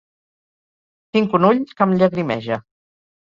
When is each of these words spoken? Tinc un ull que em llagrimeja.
Tinc 1.17 1.35
un 1.39 1.45
ull 1.51 1.61
que 1.81 1.87
em 1.87 1.95
llagrimeja. 1.99 2.59